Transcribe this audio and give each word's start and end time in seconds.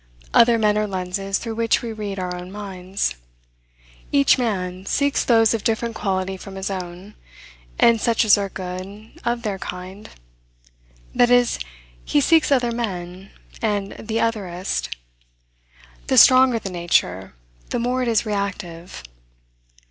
Other 0.33 0.57
men 0.57 0.79
are 0.79 0.87
lenses 0.87 1.37
through 1.37 1.53
which 1.53 1.83
we 1.83 1.93
read 1.93 2.17
our 2.17 2.33
own 2.35 2.51
minds. 2.51 3.13
Each 4.11 4.35
man 4.35 4.87
seeks 4.87 5.23
those 5.23 5.53
of 5.53 5.63
different 5.63 5.93
quality 5.93 6.37
from 6.37 6.55
his 6.55 6.71
own, 6.71 7.13
and 7.77 8.01
such 8.01 8.25
as 8.25 8.35
are 8.35 8.49
good 8.49 9.11
of 9.23 9.43
their 9.43 9.59
kind; 9.59 10.09
that 11.13 11.29
is, 11.29 11.59
he 12.03 12.19
seeks 12.19 12.51
other 12.51 12.71
men, 12.71 13.29
and 13.61 13.91
the 13.99 14.19
otherest. 14.19 14.89
The 16.07 16.17
stronger 16.17 16.57
the 16.57 16.71
nature, 16.71 17.35
the 17.69 17.77
more 17.77 18.01
it 18.01 18.07
is 18.07 18.25
reactive. 18.25 19.03